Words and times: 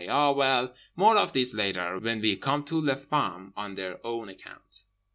Ah 0.09 0.31
well, 0.31 0.73
more 0.95 1.15
of 1.15 1.31
this 1.31 1.53
later, 1.53 1.99
when 1.99 2.21
we 2.21 2.35
come 2.35 2.63
to 2.63 2.81
les 2.81 2.95
femmes 2.95 3.53
on 3.55 3.75
their 3.75 4.03
own 4.03 4.29
account. 4.29 4.83